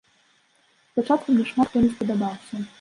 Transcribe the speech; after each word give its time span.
Спачатку 0.93 1.27
мне 1.37 1.45
шмат 1.53 1.67
хто 1.73 1.77
не 1.87 1.95
спадабаўся. 1.95 2.69